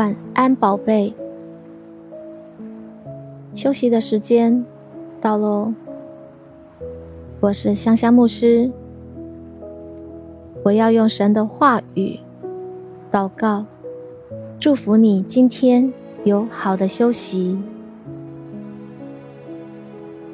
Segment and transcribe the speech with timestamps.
[0.00, 1.12] 晚安，宝贝。
[3.52, 4.64] 休息的时间
[5.20, 5.74] 到喽。
[7.40, 8.72] 我是香香牧师，
[10.64, 12.18] 我要用神的话语
[13.12, 13.66] 祷告，
[14.58, 15.92] 祝福你今天
[16.24, 17.58] 有好的休息。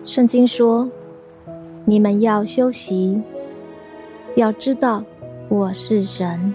[0.04, 0.88] 圣经说
[1.84, 3.20] ：“你们要休息，
[4.36, 5.02] 要知道
[5.48, 6.54] 我是神。”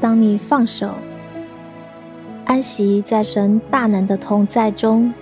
[0.00, 0.90] 当你放手，
[2.44, 5.12] 安息在神大能的同在中，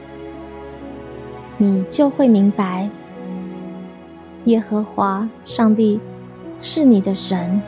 [1.56, 2.90] 你就会明白，
[4.44, 6.00] 耶和华上帝
[6.60, 7.62] 是你的神，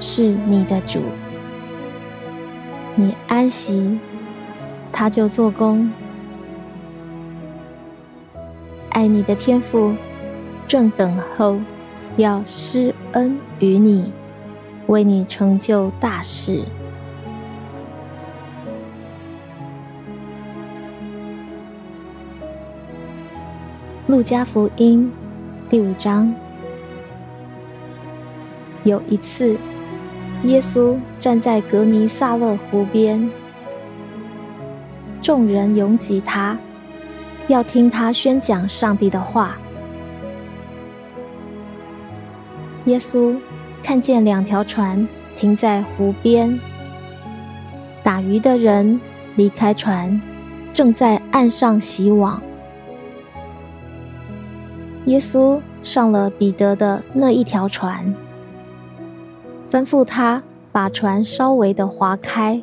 [0.00, 1.00] 是你的主。
[2.96, 3.98] 你安息，
[4.92, 5.90] 他就做工。
[8.90, 9.94] 爱你的天赋
[10.68, 11.58] 正等候
[12.16, 14.12] 要施恩于你。
[14.86, 16.62] 为你成就大事。
[24.06, 25.10] 路加福音
[25.70, 26.32] 第五章，
[28.84, 29.56] 有一次，
[30.42, 33.30] 耶稣站在格尼萨勒湖边，
[35.22, 36.56] 众人拥挤他，
[37.48, 39.56] 要听他宣讲上帝的话。
[42.84, 43.34] 耶稣。
[43.84, 46.58] 看见两条船停在湖边，
[48.02, 48.98] 打鱼的人
[49.36, 50.18] 离开船，
[50.72, 52.42] 正在岸上洗网。
[55.04, 58.14] 耶稣上了彼得的那一条船，
[59.68, 60.42] 吩咐他
[60.72, 62.62] 把船稍微的划开。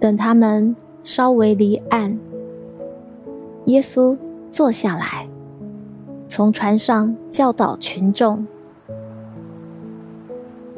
[0.00, 2.18] 等他们稍微离岸，
[3.66, 4.16] 耶稣
[4.48, 5.28] 坐下来。
[6.28, 8.46] 从船上教导群众。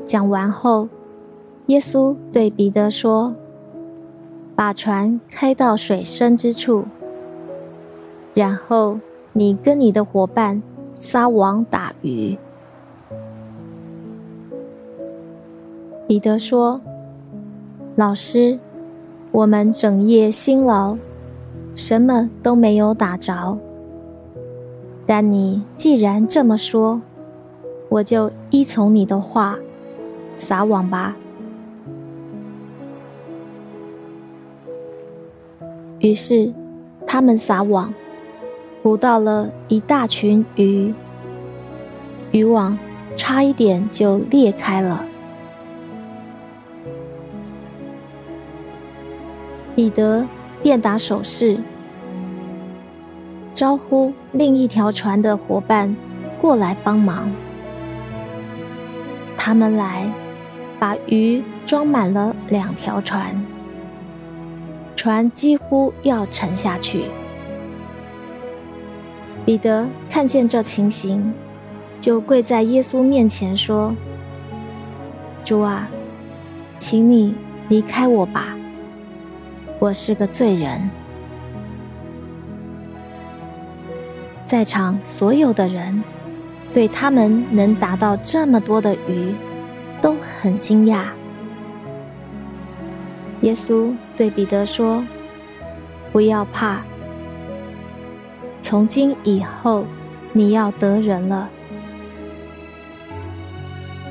[0.06, 0.88] 讲完后，
[1.66, 3.34] 耶稣对彼得说
[4.54, 6.84] ：“把船开到水深之处，
[8.32, 9.00] 然后
[9.32, 10.62] 你跟你的伙伴
[10.94, 12.38] 撒网打鱼。”
[16.06, 16.80] 彼得说
[17.96, 18.58] ：“老师，
[19.32, 20.96] 我们整夜辛劳，
[21.74, 23.58] 什么都没有打着。”
[25.12, 27.02] 但你既然这么说，
[27.88, 29.58] 我就依从你的话，
[30.36, 31.16] 撒网吧。
[35.98, 36.52] 于是，
[37.08, 37.92] 他们撒网，
[38.84, 40.94] 捕到了一大群鱼，
[42.30, 42.78] 渔网
[43.16, 45.04] 差一点就裂开了。
[49.74, 50.24] 彼得
[50.62, 51.58] 便打手势。
[53.60, 55.94] 招呼另一条船的伙伴
[56.40, 57.30] 过来帮忙。
[59.36, 60.10] 他们来，
[60.78, 63.44] 把鱼装满了两条船，
[64.96, 67.04] 船几乎要沉下去。
[69.44, 71.34] 彼得看见这情形，
[72.00, 73.94] 就跪在耶稣面前说
[75.44, 75.86] ：“主啊，
[76.78, 77.34] 请你
[77.68, 78.56] 离开我吧，
[79.78, 80.88] 我是个罪人。”
[84.50, 86.02] 在场所有的人，
[86.74, 89.32] 对他们能打到这么多的鱼，
[90.02, 91.04] 都很惊讶。
[93.42, 95.04] 耶稣对彼得说
[96.10, 96.82] ：“不要怕，
[98.60, 99.84] 从今以后
[100.32, 101.48] 你要得人了。”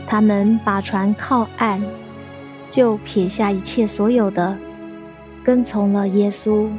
[0.07, 1.83] 他们把船靠岸，
[2.69, 4.57] 就撇下一切所有的，
[5.43, 6.69] 跟从了耶稣。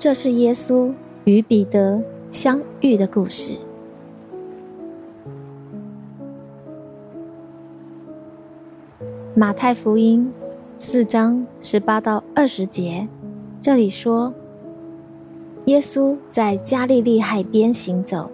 [0.00, 0.90] 这是耶稣
[1.24, 2.02] 与彼得
[2.32, 3.52] 相遇的故事。
[9.34, 10.32] 马太福音
[10.78, 13.06] 四章十八到二十节，
[13.60, 14.32] 这里说，
[15.66, 18.30] 耶稣在加利利海边行走，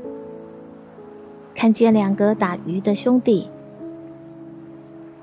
[1.52, 3.50] 看见两个打鱼的兄弟，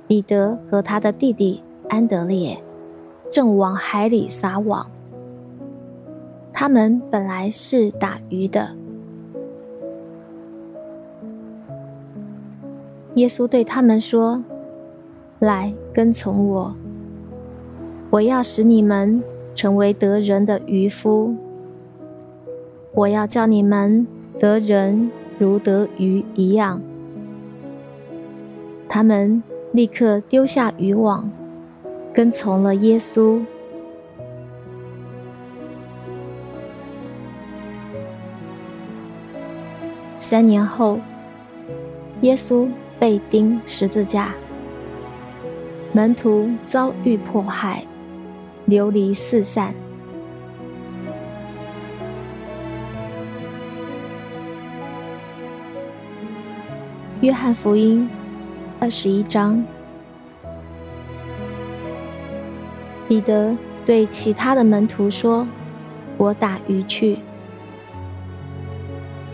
[0.07, 2.61] 彼得和他的弟弟安德烈，
[3.31, 4.91] 正往海里撒网。
[6.63, 8.69] 他们本来是打鱼的。
[13.15, 14.41] 耶稣对他们说
[15.39, 16.73] ：“来跟从我，
[18.11, 19.21] 我要使你们
[19.53, 21.35] 成为得人的渔夫。
[22.93, 24.07] 我要叫你们
[24.39, 26.81] 得人如得鱼一样。”
[28.87, 29.43] 他们
[29.73, 31.29] 立刻丢下渔网，
[32.13, 33.41] 跟从了耶稣。
[40.25, 40.99] 三年后，
[42.21, 42.65] 耶稣
[42.97, 44.33] 被钉十字架，
[45.91, 47.83] 门徒遭遇迫害，
[48.65, 49.75] 流离四散。
[57.19, 58.09] 约翰福音
[58.79, 59.61] 二十一章，
[63.09, 63.55] 彼得
[63.85, 65.45] 对其他的门徒说
[66.17, 67.19] ：“我打鱼去。”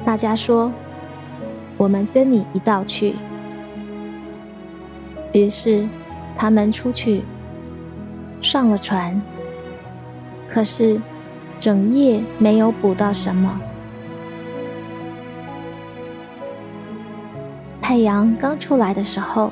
[0.06, 0.72] 大家说
[1.78, 3.16] ：“我们跟你一道去。”
[5.34, 5.88] 于是
[6.36, 7.24] 他们出去，
[8.42, 9.22] 上了船。
[10.50, 11.00] 可是
[11.60, 13.62] 整夜没有捕到什么。
[17.82, 19.52] 太阳刚出来的时候，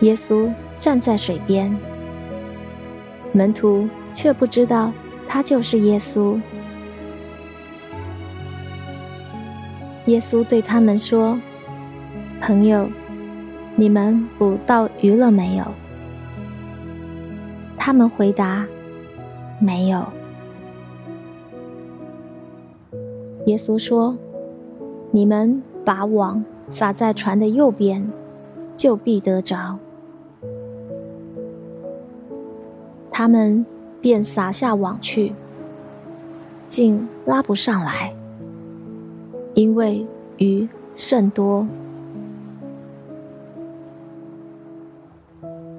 [0.00, 1.76] 耶稣站在水边，
[3.32, 4.92] 门徒却不知道
[5.26, 6.40] 他就是耶稣。
[10.06, 11.38] 耶稣对他们说
[12.40, 12.88] ：“朋友，
[13.76, 15.64] 你们捕到鱼了没有？”
[17.76, 18.66] 他们回答
[19.60, 20.06] ：“没有。”
[23.46, 24.16] 耶稣说
[25.10, 28.10] ：“你们把网。”撒在船的右边，
[28.74, 29.78] 就必得着。
[33.10, 33.66] 他们
[34.00, 35.34] 便撒下网去，
[36.70, 38.14] 竟拉不上来，
[39.54, 40.06] 因为
[40.38, 41.66] 鱼甚多。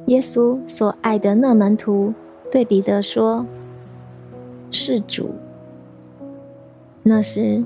[0.08, 2.14] 耶稣所爱的那门徒
[2.52, 3.46] 对彼得说
[4.70, 5.34] ：“是主。”
[7.02, 7.64] 那时，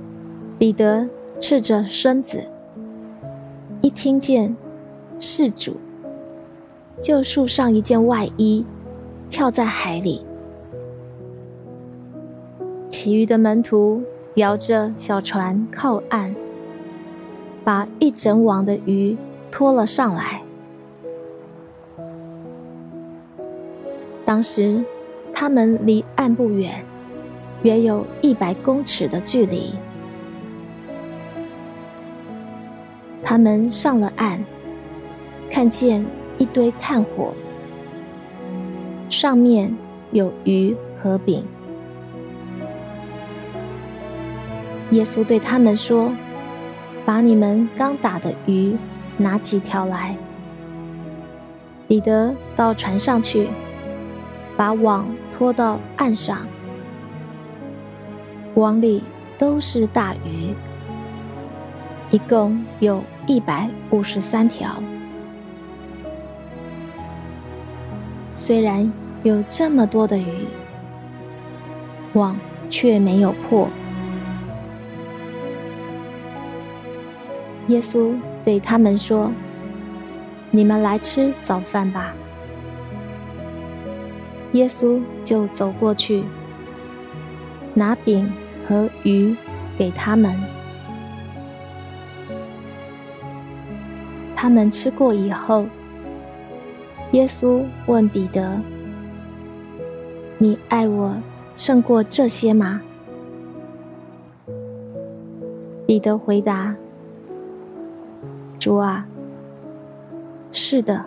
[0.58, 1.10] 彼得
[1.40, 2.40] 赤着身子。
[3.82, 4.56] 一听见
[5.20, 5.78] 是主，
[7.02, 8.66] 就束上一件外衣，
[9.30, 10.26] 跳在海里。
[12.90, 14.02] 其余的门徒
[14.38, 16.36] 摇着小船靠岸，
[17.64, 19.18] 把一整网的鱼
[19.50, 20.44] 拖了上来。
[24.24, 24.84] 当时
[25.34, 26.86] 他们离岸不远，
[27.64, 29.74] 约有一百公尺的距离。
[33.24, 34.46] 他们上了岸，
[35.50, 36.06] 看见
[36.38, 37.34] 一堆炭火，
[39.10, 39.76] 上面
[40.12, 41.44] 有鱼和饼。
[44.92, 46.14] 耶稣对他们说
[47.06, 48.76] ：“把你们刚打的鱼
[49.18, 50.16] 拿几条来。”
[51.88, 53.50] 彼得到船上去，
[54.56, 56.48] 把网拖到岸上，
[58.56, 59.04] 网里
[59.38, 60.54] 都是大鱼。
[62.10, 64.82] 一共有一百五十三条。
[68.34, 68.90] 虽然
[69.24, 70.48] 有这么多的鱼，
[72.14, 72.38] 网
[72.70, 73.68] 却没有破。
[77.68, 79.32] 耶稣对他们说
[80.52, 82.14] ：“你们来吃早饭吧。”
[84.54, 86.24] 耶稣就走过去，
[87.74, 88.32] 拿饼
[88.66, 89.36] 和鱼
[89.78, 90.34] 给他们。
[94.36, 95.68] 他们吃过以后，
[97.12, 98.58] 耶稣问彼得
[100.40, 101.22] ：“你爱我
[101.58, 102.82] 胜过这些吗？”
[105.86, 106.74] 彼得回答
[108.68, 109.08] ：“主啊，
[110.52, 111.06] 是的，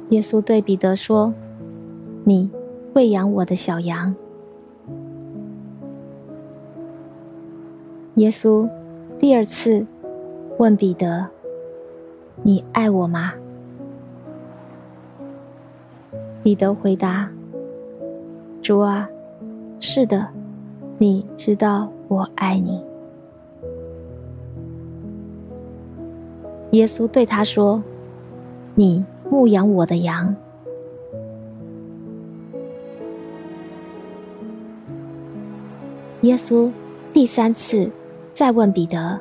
[0.09, 1.35] 耶稣对彼得说
[2.25, 2.51] ：“你
[2.95, 4.15] 喂养我的小羊。”
[8.17, 8.67] 耶稣
[9.19, 9.87] 第二次
[10.57, 11.29] 问彼得
[12.43, 13.35] ：“你爱我吗？”
[16.43, 17.31] 彼得回答
[18.65, 19.11] ：“主啊，
[19.83, 20.27] 是的，
[20.97, 22.81] 你知道我爱你。”
[26.71, 27.83] 耶稣对他说
[28.75, 30.35] ：“你牧养我的羊。”
[36.23, 36.71] 耶稣
[37.13, 37.91] 第三次。
[38.35, 39.21] 再问彼得：“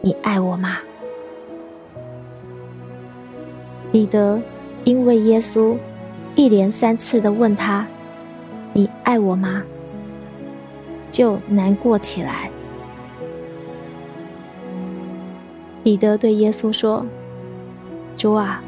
[0.00, 0.76] 你爱我吗？”
[3.90, 4.40] 彼得
[4.84, 5.76] 因为耶稣
[6.36, 7.84] 一连三次的问他
[8.72, 9.62] ：“你爱我吗？”
[11.10, 12.50] 就难过起来。
[15.82, 17.06] 彼得对耶稣说
[18.16, 18.62] ：“主啊，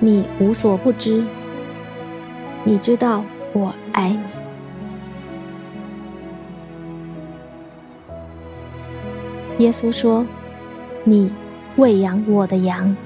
[0.00, 1.24] 你无所不知，
[2.64, 4.20] 你知道我爱你。”
[9.64, 10.26] 耶稣说
[11.04, 11.30] ：“你
[11.76, 12.96] 喂养我的羊。”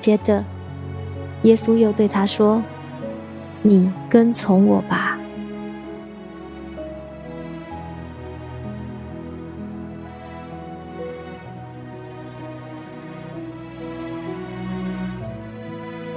[0.00, 0.44] 接着，
[1.42, 2.62] 耶稣又对他说
[3.62, 5.18] ：“你跟从我吧。”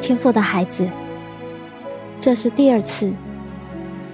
[0.02, 0.90] 天赋的孩子，
[2.20, 3.14] 这是第二次，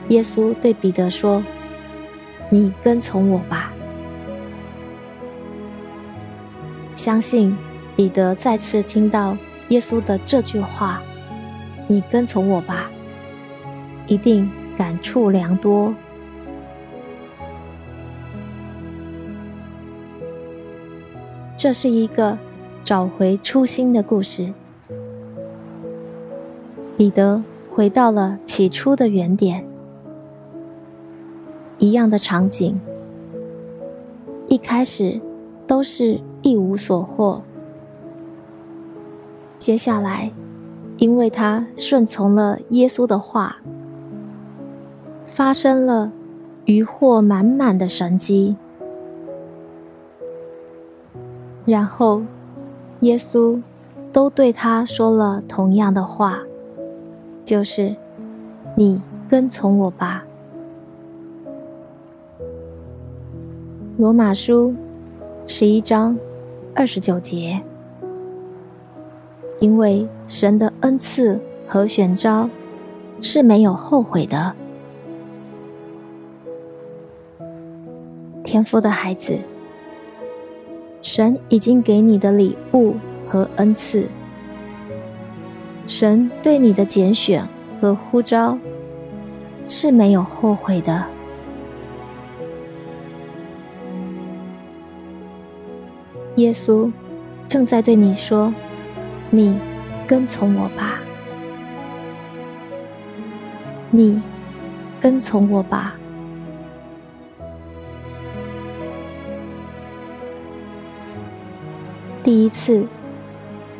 [0.09, 1.43] 耶稣对彼得说
[2.51, 3.73] ：“你跟从我吧。”
[6.95, 7.57] 相信
[7.95, 9.35] 彼得再次听到
[9.69, 11.01] 耶稣的这句话
[11.87, 12.88] ：“你跟从我吧。”
[14.09, 15.93] 一定感触良多。
[21.55, 22.37] 这是一个
[22.83, 24.51] 找回初心的故事。
[26.97, 29.65] 彼得回到了起初的原点，
[31.77, 32.81] 一样的场景。
[34.47, 35.21] 一开始
[35.67, 37.43] 都是一无所获，
[39.59, 40.31] 接下来，
[40.97, 43.57] 因为他顺从了耶稣的话，
[45.39, 46.11] 发生了
[46.65, 48.57] 渔获满满的神迹。
[51.63, 52.23] 然后，
[52.99, 53.61] 耶稣
[54.11, 56.41] 都对他说了同样的话。
[57.45, 57.95] 就是，
[58.75, 60.25] 你跟从我吧。
[63.95, 64.75] 罗马书
[65.47, 66.17] 十一章
[66.75, 67.61] 二十九节，
[69.61, 72.49] 因为神的恩赐和选召
[73.21, 74.53] 是没有后悔的。
[78.49, 79.39] 天赋的孩子，
[81.03, 82.95] 神已经给你的礼物
[83.27, 84.09] 和恩赐。
[85.85, 87.47] 神对你的拣选
[87.79, 88.57] 和呼召
[89.67, 91.05] 是没有后悔的。
[96.37, 96.91] 耶稣
[97.47, 98.51] 正在对你说
[99.29, 99.59] ：“你
[100.07, 100.97] 跟从我吧，
[103.91, 104.19] 你
[104.99, 105.93] 跟从我吧。”
[112.29, 112.85] 第一次。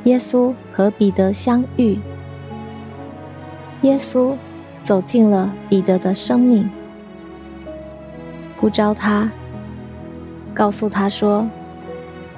[0.06, 2.00] 耶稣和彼得相遇，
[3.84, 4.34] 耶稣
[4.82, 6.68] 走进了彼得的生命，
[8.58, 9.29] 呼召他，
[10.51, 11.48] 告诉他说：“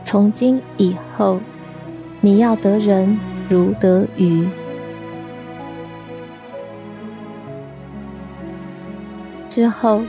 [0.04, 1.40] 从今以后，
[2.20, 4.50] 你要得人如得鱼。”
[9.48, 10.02] 之后，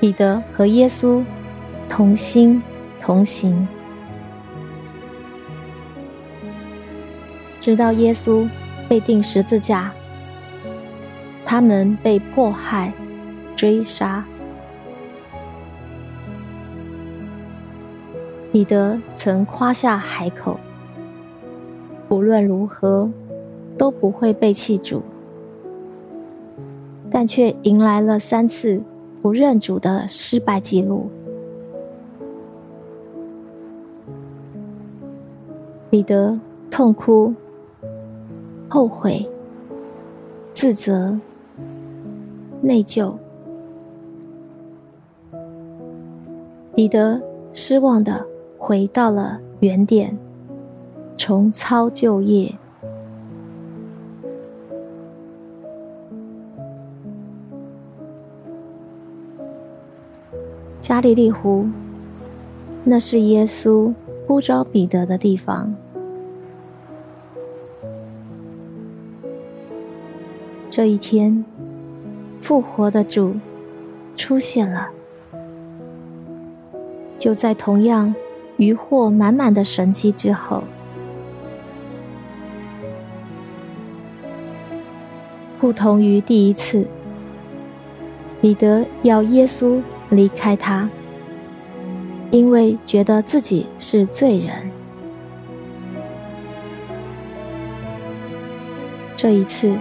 [0.00, 1.22] 彼得和耶稣
[1.88, 2.60] 同心
[2.98, 3.68] 同行。
[7.62, 8.48] 直到耶稣
[8.88, 9.92] 被钉十字架，
[11.44, 12.92] 他们被迫害、
[13.54, 14.24] 追杀。
[18.50, 20.58] 彼得曾夸下海口，
[22.08, 23.08] 无论如何
[23.78, 25.00] 都不会背弃主，
[27.12, 28.82] 但却迎来了三次
[29.22, 31.08] 不认主的失败记录。
[35.88, 37.32] 彼得痛哭。
[38.74, 39.28] 后悔、
[40.50, 41.20] 自责、
[42.62, 43.12] 内疚，
[46.74, 47.20] 彼得
[47.52, 48.26] 失望的
[48.56, 50.16] 回到了原点，
[51.18, 52.50] 重操旧业。
[60.80, 61.66] 加利利湖，
[62.84, 63.92] 那是耶稣
[64.26, 65.74] 呼召彼得的地方。
[70.74, 71.44] 这一天，
[72.40, 73.34] 复活的主
[74.16, 74.88] 出现了。
[77.18, 78.14] 就在同样
[78.56, 80.64] 渔获满满的神迹之后，
[85.60, 86.88] 不同于第一次，
[88.40, 90.88] 彼得要耶稣离开他，
[92.30, 94.70] 因为觉得自己是罪人。
[99.14, 99.76] 这一次。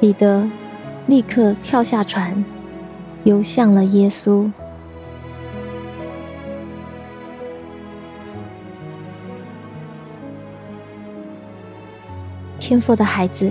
[0.00, 0.48] 彼得
[1.08, 2.44] 立刻跳下船，
[3.24, 4.48] 游向了耶稣。
[12.60, 13.50] 天赋的孩子，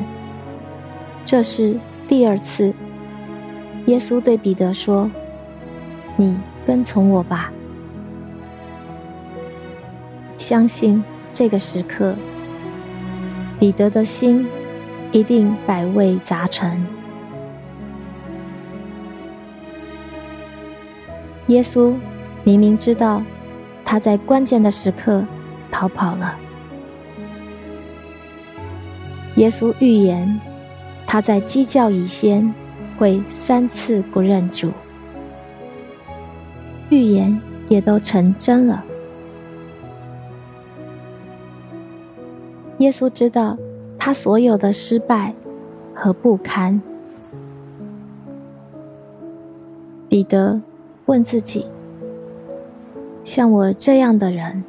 [1.25, 1.77] 这是
[2.07, 2.73] 第二次，
[3.87, 5.11] 耶稣对彼得说
[6.15, 7.51] ：“你跟从我吧。”
[10.37, 12.15] 相信这个时刻，
[13.59, 14.47] 彼得的心。
[15.11, 16.85] 一定百味杂陈。
[21.47, 21.95] 耶稣
[22.43, 23.23] 明明知道
[23.85, 25.25] 他在关键的时刻
[25.71, 26.37] 逃跑了，
[29.35, 30.39] 耶稣预言，
[31.05, 32.53] 他在鸡叫以先
[32.97, 34.71] 会三次不认主，
[36.89, 38.83] 预言也都成真了。
[42.79, 43.57] 耶稣知道
[44.07, 45.35] 他所有的失败
[45.93, 46.81] 和不堪。
[50.07, 50.61] 彼得
[51.07, 51.65] 问自己
[53.25, 54.63] ：“像我这样的人，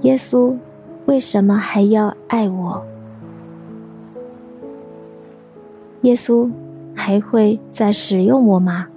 [0.00, 0.56] 耶稣
[1.04, 2.82] 为什么还要爱我？
[6.00, 6.50] 耶稣
[6.96, 8.88] 还会再使用我吗？”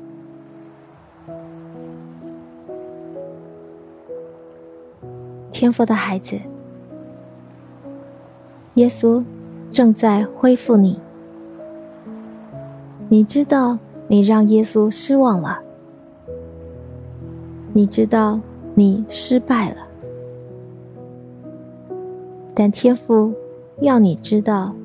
[5.52, 6.40] 天父的孩子。
[8.78, 9.26] 耶稣
[9.72, 11.00] 正在恢复你，
[13.10, 15.58] 你知道你让耶稣失望了，
[17.74, 18.40] 你知道
[18.76, 19.88] 你失败了，
[22.54, 23.34] 但天父
[23.82, 24.76] 要你知道，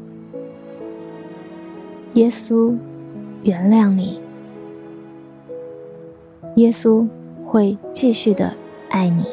[2.15, 2.75] 耶稣
[3.43, 4.19] 原谅你，
[6.57, 7.07] 耶稣
[7.45, 8.55] 会继续的
[8.89, 9.27] 爱你。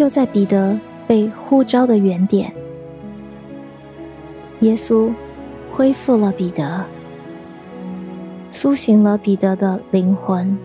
[0.00, 2.50] 就在彼得被呼召的原点，
[4.60, 5.12] 耶稣
[5.74, 6.86] 恢复了彼得，
[8.50, 10.56] 苏醒了彼得的灵魂。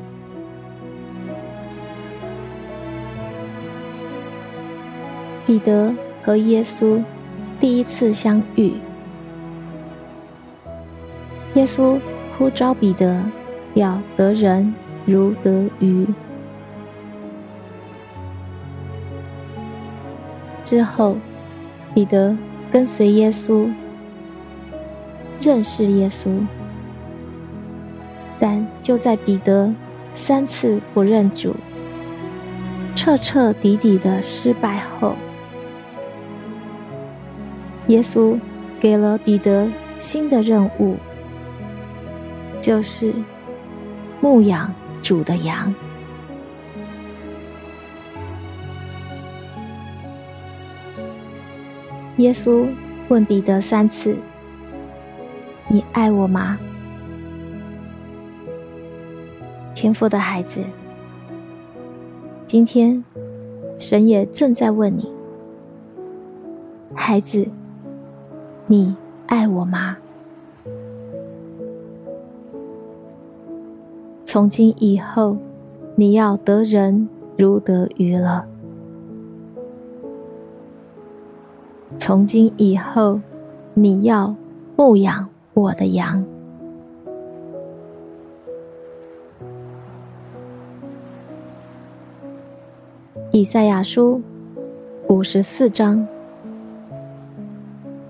[5.46, 7.04] 彼得和耶稣
[7.60, 8.76] 第一次相遇，
[11.56, 12.00] 耶稣
[12.38, 13.22] 呼召彼得
[13.74, 14.74] 要得人
[15.06, 16.08] 如得鱼。
[20.66, 21.16] 之后，
[21.94, 22.38] 彼得
[22.70, 23.72] 跟随耶稣，
[25.40, 26.30] 认识耶稣。
[28.38, 29.74] 但就在彼得
[30.16, 31.56] 三次不认主、
[32.96, 35.16] 彻彻底底的失败后，
[37.88, 38.38] 耶稣
[38.80, 40.98] 给了彼得新的任务，
[42.60, 43.14] 就是
[44.20, 45.74] 牧养主的羊。
[52.18, 52.66] 耶稣
[53.10, 54.16] 问彼得三次
[55.68, 56.58] ：“你爱我吗？”
[59.76, 60.62] 天父的孩子，
[62.46, 63.04] 今天
[63.78, 65.12] 神也正在问你
[66.96, 67.52] ：“孩子，
[68.68, 68.96] 你
[69.28, 69.98] 爱我吗？”
[74.24, 75.38] 从今以后，
[75.96, 78.48] 你要得人如得鱼了。
[81.98, 83.22] 从今以后，
[83.74, 84.36] 你要
[84.76, 86.26] 牧养我的羊。
[93.32, 94.22] 以赛亚书
[95.08, 96.08] 五十四章，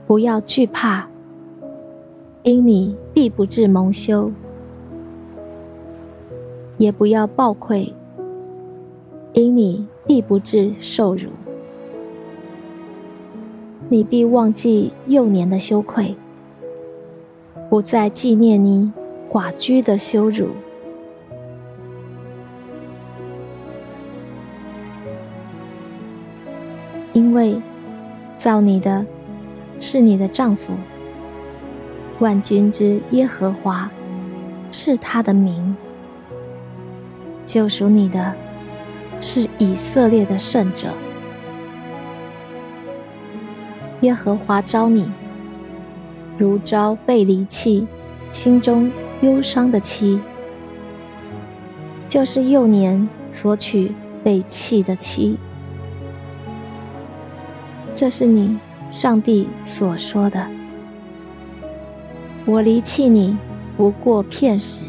[0.07, 1.07] 不要惧怕，
[2.43, 4.31] 因你必不至蒙羞；
[6.77, 7.93] 也不要暴愧，
[9.33, 11.29] 因你必不至受辱。
[13.87, 16.15] 你必忘记幼年的羞愧，
[17.69, 18.91] 不再纪念你
[19.31, 20.47] 寡居的羞辱，
[27.13, 27.61] 因为
[28.37, 29.05] 造你的
[29.79, 30.73] 是你的丈夫，
[32.19, 33.91] 万军之耶和华
[34.71, 35.77] 是他的名，
[37.45, 38.33] 救赎你的
[39.21, 40.87] 是以色列的圣者。
[44.01, 45.09] 耶和华招你，
[46.37, 47.87] 如招被离弃、
[48.31, 50.19] 心中忧伤的妻，
[52.09, 55.37] 就是幼年所娶被弃的妻。
[57.93, 58.59] 这是你
[58.91, 60.45] 上帝所说的。
[62.45, 63.37] 我离弃你
[63.77, 64.85] 不过片时，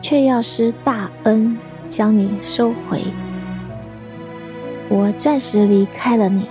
[0.00, 3.02] 却要施大恩将你收回。
[4.88, 6.48] 我暂时离开了你。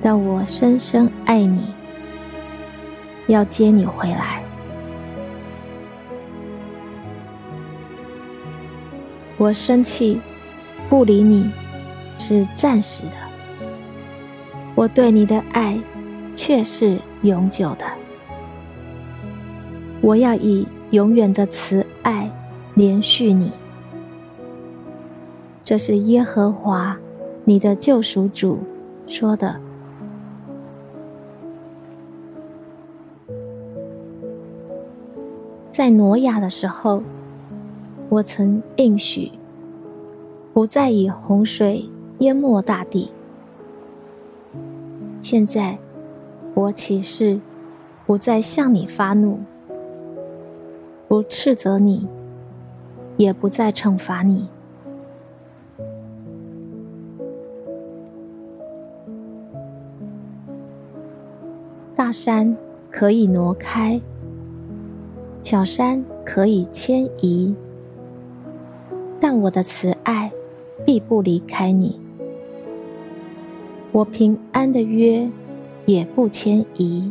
[0.00, 1.74] 但我深深爱你，
[3.26, 4.42] 要接你回来。
[9.36, 10.20] 我生气，
[10.88, 11.50] 不理你，
[12.16, 13.16] 是暂时的；
[14.74, 15.78] 我对你的爱，
[16.34, 17.84] 却是永久的。
[20.00, 22.30] 我要以永远的慈爱
[22.74, 23.52] 连续你。
[25.64, 26.96] 这是耶和华，
[27.44, 28.60] 你的救赎主
[29.06, 29.60] 说的。
[35.78, 37.04] 在挪亚的时候，
[38.08, 39.30] 我曾应许，
[40.52, 41.88] 不再以洪水
[42.18, 43.12] 淹没大地。
[45.22, 45.78] 现在，
[46.54, 47.40] 我起誓，
[48.06, 49.38] 不再向你发怒，
[51.06, 52.08] 不斥责你，
[53.16, 54.48] 也不再惩罚你。
[61.94, 62.56] 大山
[62.90, 64.00] 可以挪开，
[65.50, 67.54] 小山可以迁移，
[69.18, 70.30] 但我的慈爱
[70.84, 71.98] 必不离开你。
[73.90, 75.26] 我平安的约
[75.86, 77.10] 也不迁移。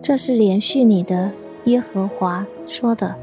[0.00, 1.30] 这是连续你的
[1.66, 3.14] 耶和华说的。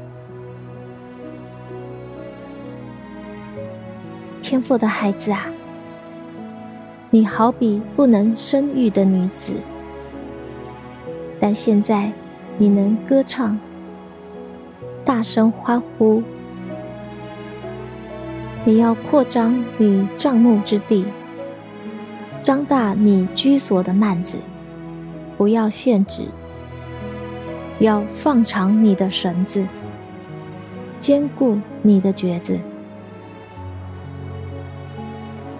[4.40, 5.50] 天赋的孩子啊，
[7.10, 9.52] 你好比不能生育的女子。
[11.40, 12.12] 但现在，
[12.58, 13.58] 你能歌唱，
[15.04, 16.22] 大声欢呼。
[18.64, 21.04] 你要扩张你帐幕之地，
[22.42, 24.38] 张大你居所的幔子，
[25.36, 26.24] 不要限制，
[27.78, 29.66] 要放长你的绳子，
[30.98, 32.58] 坚固你的橛子，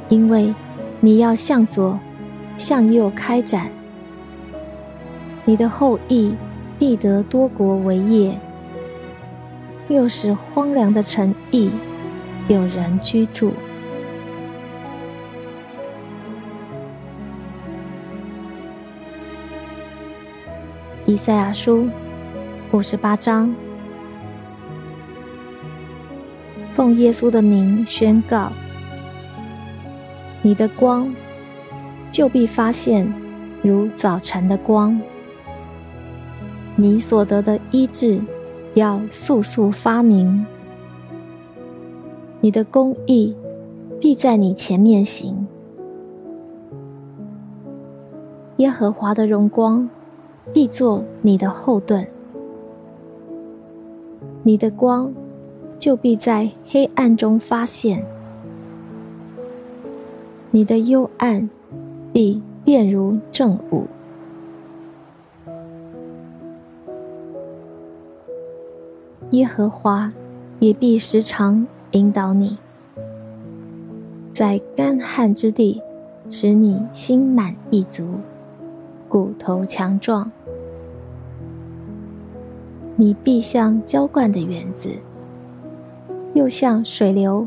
[0.09, 0.55] 因为
[1.01, 2.01] 你要向左，
[2.57, 3.71] 向右开展。
[5.45, 6.35] 你的后裔
[6.79, 8.39] 必得多国为业，
[9.89, 11.71] 又使荒凉的城邑
[12.49, 13.53] 有人居住。
[21.07, 21.89] 以赛亚书
[22.73, 23.55] 五十八章，
[26.75, 28.53] 奉耶稣的名宣告：
[30.43, 31.15] 你的光
[32.11, 33.11] 就必发现，
[33.63, 35.01] 如早晨的光。
[36.79, 38.21] 你所得的医治，
[38.75, 40.45] 要速速发明；
[42.43, 43.35] 你的公义
[43.99, 45.47] 必在你前面行。
[48.59, 49.89] 耶和华的荣光
[50.53, 52.07] 必作你的后盾，
[54.43, 55.15] 你的光
[55.79, 58.05] 就必在黑暗中发现，
[60.51, 61.49] 你的幽暗
[62.13, 63.87] 必变如正午。
[69.37, 70.11] 耶和华
[70.61, 72.57] 也必时常引导你，
[74.33, 75.83] 在干旱之地
[76.31, 78.15] 使你心满意足，
[79.11, 80.33] 骨头强壮。
[82.97, 84.89] 你必像浇灌的园子，
[86.33, 87.47] 又像水流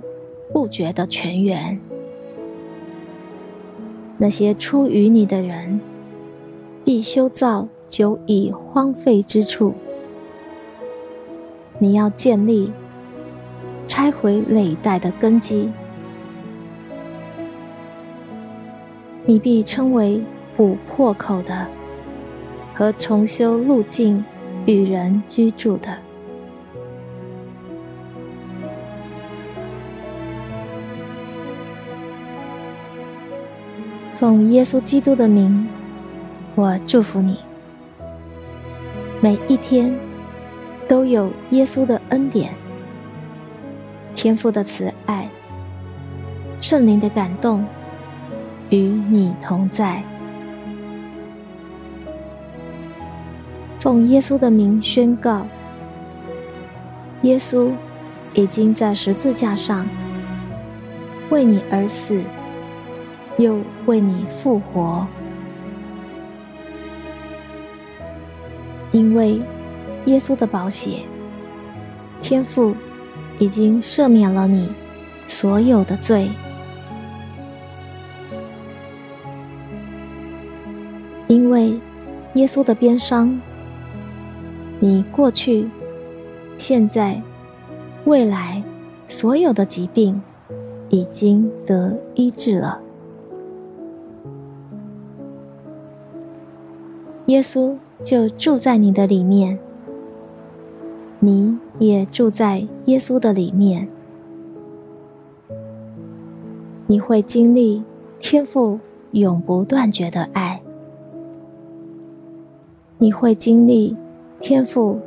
[0.54, 1.80] 不绝的泉源。
[4.20, 5.82] 那些出于你的人，
[6.86, 9.74] 必修造久已荒废之处。
[11.82, 12.74] 你要建立、
[13.88, 15.72] 拆毁累代的根基，
[19.26, 20.22] 你必称为
[20.58, 21.66] 补破口的
[22.74, 24.22] 和重修路径
[24.66, 25.98] 与人居住的。
[34.16, 35.66] 奉耶稣基督的名，
[36.56, 37.40] 我祝福你
[39.22, 40.09] 每一天。
[40.90, 42.52] 都有耶稣的恩典、
[44.16, 45.30] 天父的慈爱、
[46.60, 47.64] 圣灵的感动
[48.72, 50.02] 与你同在。
[53.78, 55.46] 奉耶稣的名宣告：
[57.22, 57.70] 耶稣
[58.34, 59.88] 已经在十字架上
[61.30, 62.20] 为你而死，
[63.38, 65.06] 又为你复活，
[68.92, 69.40] 因为。
[70.06, 71.02] 耶稣的宝血，
[72.22, 72.74] 天父
[73.38, 74.74] 已经赦免了你
[75.28, 76.30] 所有的罪，
[81.28, 81.80] 因为
[82.34, 83.40] 耶稣的鞭伤，
[84.80, 85.70] 你过去、
[86.58, 87.22] 现在、
[88.06, 88.64] 未来
[89.08, 90.20] 所有的疾病
[90.90, 92.82] 已经得医治了。
[97.28, 99.60] 耶稣就住在你的里面。
[101.22, 103.88] 你也住在耶稣的里面，
[106.88, 107.84] 你会经历
[108.20, 108.80] 天赋
[109.12, 110.62] 永不断绝的爱，
[112.98, 113.96] 你会经历
[114.40, 114.98] 天赋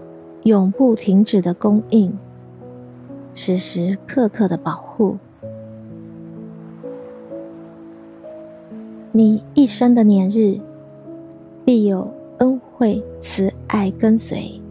[0.42, 2.12] 永不停止的供应，
[3.32, 5.16] 时时刻刻的保护，
[9.12, 10.60] 你一生的年日
[11.64, 14.61] 必有恩惠慈爱跟随。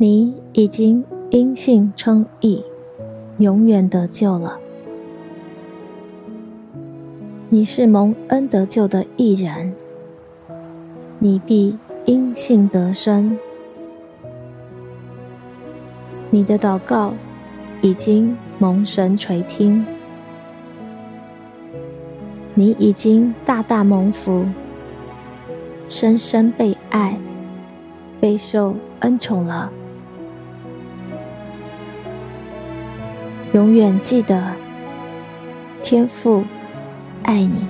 [0.00, 2.62] 你已经因信称义，
[3.38, 4.56] 永远得救了。
[7.48, 9.74] 你是蒙恩得救的义人，
[11.18, 13.36] 你必因信得生。
[16.30, 17.12] 你的祷告
[17.82, 19.84] 已经蒙神垂听，
[22.54, 24.46] 你已经大大蒙福，
[25.88, 27.18] 深深被爱，
[28.20, 29.72] 备受恩宠了。
[33.52, 34.54] 永远记得，
[35.82, 36.44] 天父
[37.22, 37.66] 爱你。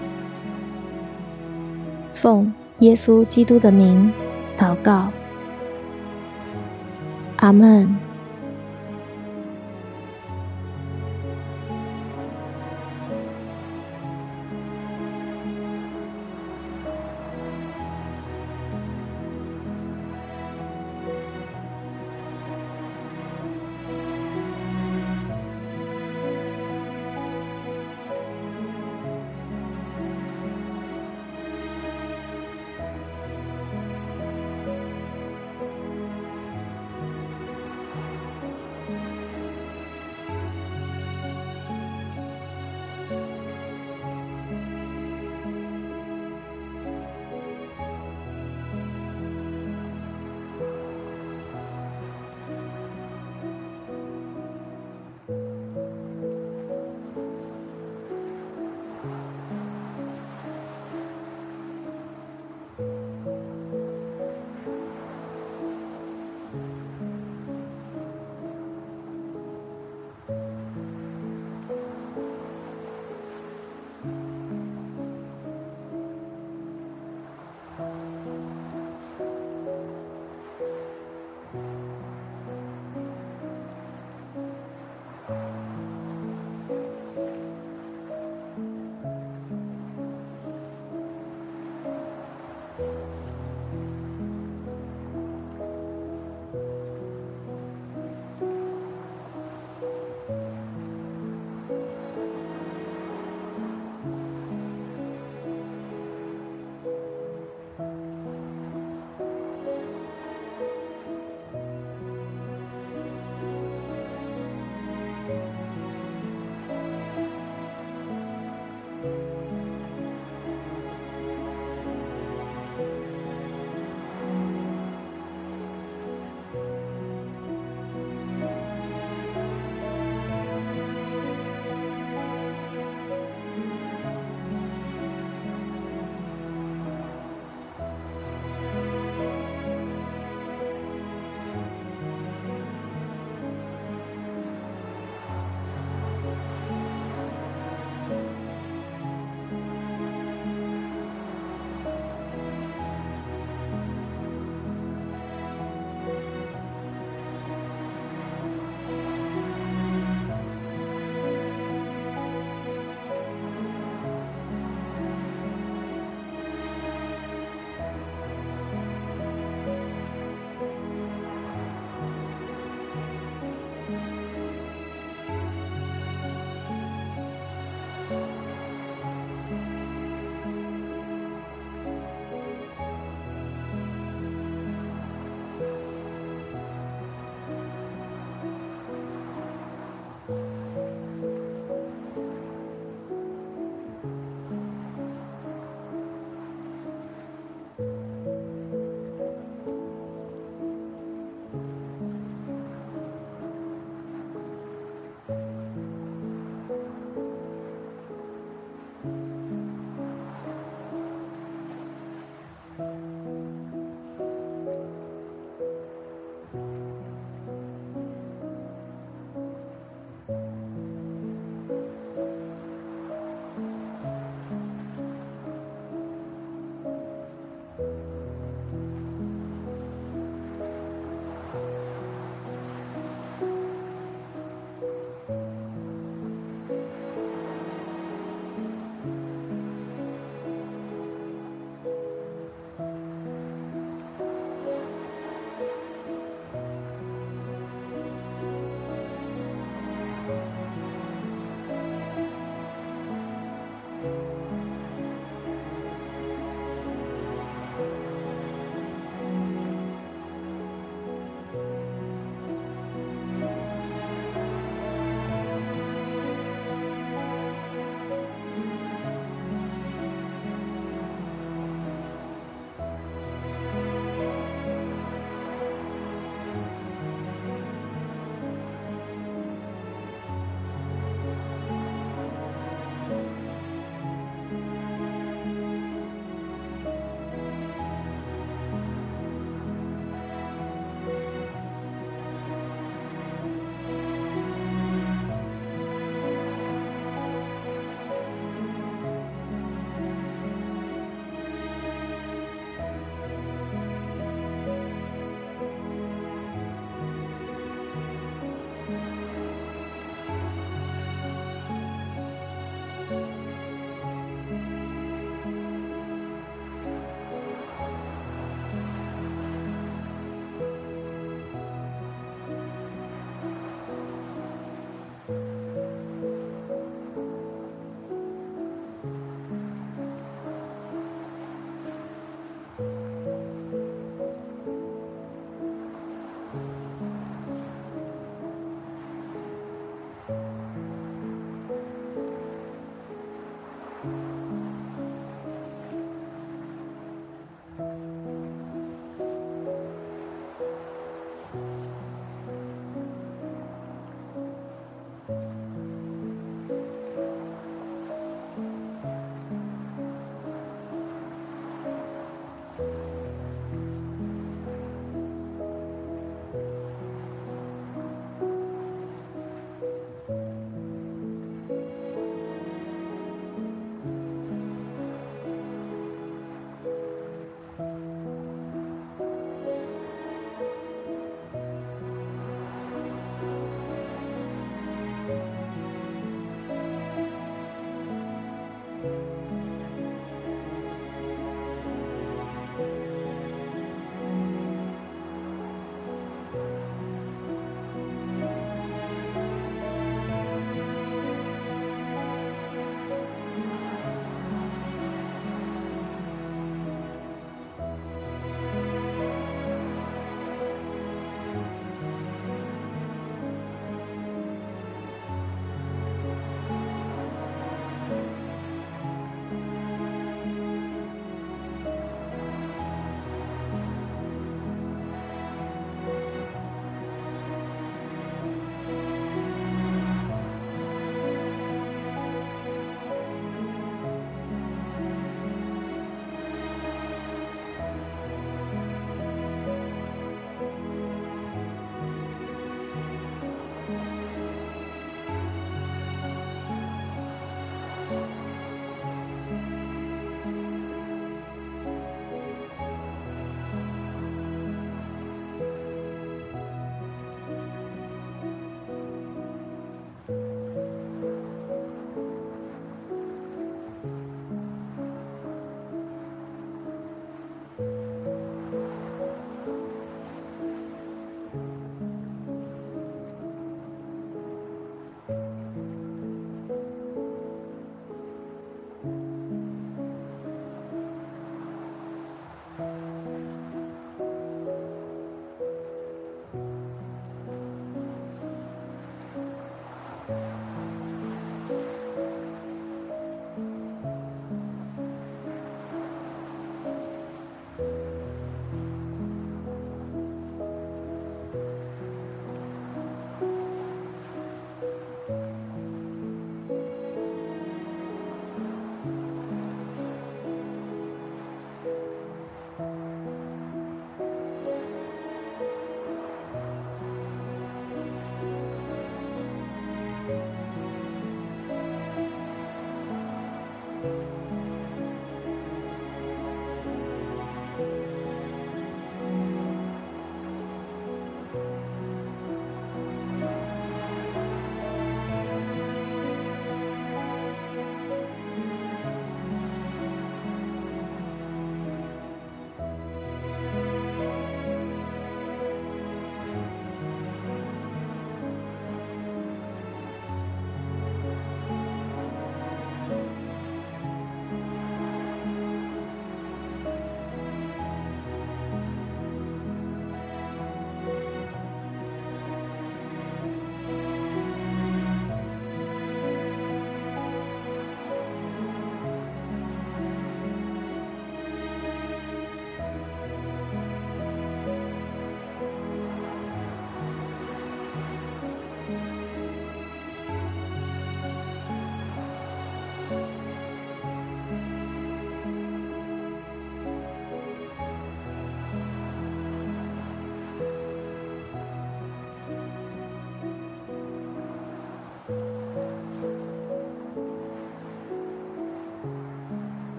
[2.12, 4.12] 奉耶稣基督的名
[4.58, 5.08] 祷告，
[7.36, 8.07] 阿门。